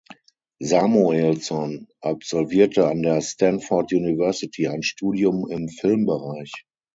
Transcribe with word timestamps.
Samuelson 0.63 1.85
absolvierte 2.01 2.87
an 2.87 3.03
der 3.03 3.21
Stanford 3.21 3.93
University 3.93 4.67
ein 4.67 4.81
Studium 4.81 5.45
im 5.47 5.69
Filmbereich. 5.69 6.65